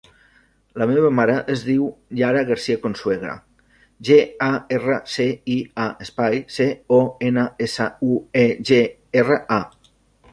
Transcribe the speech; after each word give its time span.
La 0.81 0.85
meva 0.91 1.09
mare 1.17 1.33
es 1.55 1.63
diu 1.65 1.83
Yara 2.19 2.39
Garcia 2.47 2.77
Consuegra: 2.85 3.35
ge, 4.09 4.17
a, 4.45 4.47
erra, 4.77 4.97
ce, 5.17 5.27
i, 5.57 5.57
a, 5.83 5.85
espai, 6.07 6.39
ce, 6.55 6.67
o, 6.97 6.99
ena, 7.29 7.45
essa, 7.67 7.87
u, 8.13 8.17
e, 8.45 8.47
ge, 8.71 8.81
erra, 9.23 9.39
a. 9.59 9.93